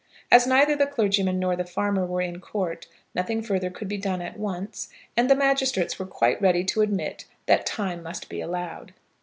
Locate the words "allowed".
8.41-8.95